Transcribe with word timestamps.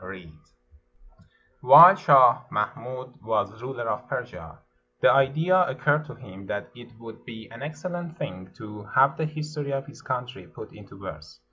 REED 0.03 0.33
[While 1.61 1.93
Shah 1.93 2.41
Mahmud 2.49 3.21
was 3.21 3.61
ruler 3.61 3.87
of 3.87 4.09
Persia, 4.09 4.57
the 4.99 5.11
idea 5.11 5.61
occurred 5.69 6.05
to 6.05 6.15
him 6.15 6.47
that 6.47 6.71
it 6.73 6.91
would 6.99 7.23
be 7.23 7.47
an 7.51 7.61
excellent 7.61 8.17
thing 8.17 8.49
to 8.55 8.81
have 8.95 9.15
the 9.15 9.25
history 9.25 9.71
of 9.71 9.85
his 9.85 10.01
country 10.01 10.47
put 10.47 10.73
into 10.73 10.97
verse. 10.97 11.39